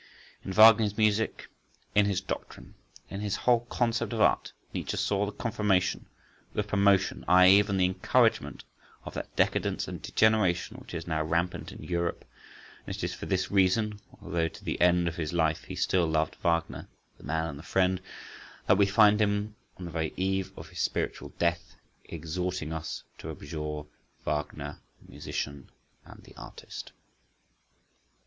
[0.43, 1.47] In Wagner's music,
[1.93, 2.73] in his doctrine,
[3.11, 6.07] in his whole concept of art, Nietzsche saw the confirmation,
[6.55, 8.63] the promotion—aye, even the encouragement,
[9.05, 12.25] of that decadence and degeneration which is now rampant in Europe;
[12.87, 16.07] and it is for this reason, although to the end of his life he still
[16.07, 16.87] loved Wagner,
[17.19, 18.01] the man and the friend,
[18.65, 21.75] that we find him, on the very eve of his spiritual death,
[22.05, 23.85] exhorting us to abjure
[24.25, 25.69] Wagner the musician
[26.05, 26.91] and the artist.
[27.87, 28.09] Anthony M.